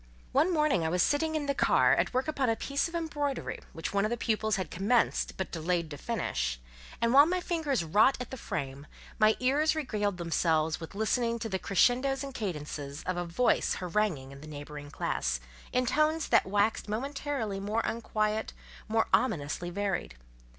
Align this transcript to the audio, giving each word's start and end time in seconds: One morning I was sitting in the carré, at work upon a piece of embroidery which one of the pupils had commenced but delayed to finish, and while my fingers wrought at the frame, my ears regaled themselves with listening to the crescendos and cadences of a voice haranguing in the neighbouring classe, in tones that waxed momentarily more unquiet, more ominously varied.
One 0.31 0.51
morning 0.51 0.83
I 0.83 0.89
was 0.89 1.03
sitting 1.03 1.35
in 1.35 1.45
the 1.45 1.53
carré, 1.53 1.95
at 1.99 2.11
work 2.11 2.27
upon 2.27 2.49
a 2.49 2.55
piece 2.55 2.87
of 2.87 2.95
embroidery 2.95 3.59
which 3.71 3.93
one 3.93 4.03
of 4.03 4.09
the 4.09 4.17
pupils 4.17 4.55
had 4.55 4.71
commenced 4.71 5.37
but 5.37 5.51
delayed 5.51 5.91
to 5.91 5.97
finish, 5.99 6.59
and 6.99 7.13
while 7.13 7.27
my 7.27 7.39
fingers 7.39 7.83
wrought 7.83 8.17
at 8.19 8.31
the 8.31 8.35
frame, 8.35 8.87
my 9.19 9.37
ears 9.39 9.75
regaled 9.75 10.17
themselves 10.17 10.79
with 10.79 10.95
listening 10.95 11.37
to 11.37 11.49
the 11.49 11.59
crescendos 11.59 12.23
and 12.23 12.33
cadences 12.33 13.03
of 13.03 13.15
a 13.15 13.25
voice 13.25 13.75
haranguing 13.75 14.31
in 14.31 14.41
the 14.41 14.47
neighbouring 14.47 14.89
classe, 14.89 15.39
in 15.71 15.85
tones 15.85 16.29
that 16.29 16.47
waxed 16.47 16.89
momentarily 16.89 17.59
more 17.59 17.81
unquiet, 17.85 18.53
more 18.89 19.05
ominously 19.13 19.69
varied. 19.69 20.15